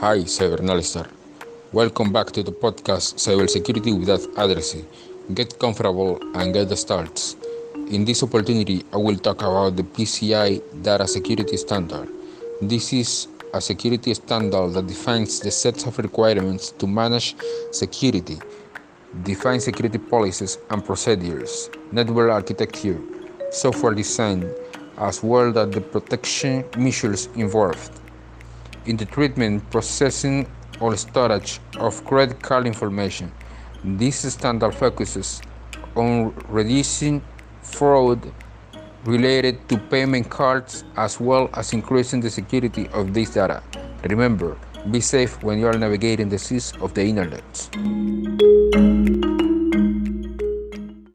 [0.00, 1.06] Hi, Cyberanalyster.
[1.72, 4.86] Welcome back to the podcast Cybersecurity Without Addressing.
[5.34, 7.36] Get comfortable and get the starts.
[7.90, 12.08] In this opportunity, I will talk about the PCI Data Security Standard.
[12.62, 17.36] This is a security standard that defines the sets of requirements to manage
[17.70, 18.38] security,
[19.22, 22.98] define security policies and procedures, network architecture,
[23.50, 24.50] software design,
[24.96, 28.00] as well as the protection measures involved
[28.90, 30.46] in the treatment, processing,
[30.80, 33.30] or storage of credit card information.
[33.84, 35.40] This standard focuses
[35.94, 37.22] on reducing
[37.62, 38.32] fraud
[39.04, 43.62] related to payment cards as well as increasing the security of this data.
[44.04, 44.56] Remember,
[44.90, 48.49] be safe when you are navigating the seas of the internet.